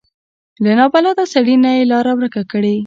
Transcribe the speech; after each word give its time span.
له 0.63 0.71
نابلده 0.79 1.23
سړي 1.33 1.55
نه 1.63 1.69
یې 1.77 1.83
لاره 1.91 2.11
ورکه 2.17 2.41
کړي. 2.51 2.75